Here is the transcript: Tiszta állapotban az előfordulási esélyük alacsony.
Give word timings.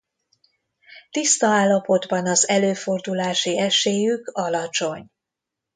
Tiszta 1.11 1.47
állapotban 1.47 2.27
az 2.27 2.47
előfordulási 2.47 3.59
esélyük 3.59 4.27
alacsony. 4.33 5.09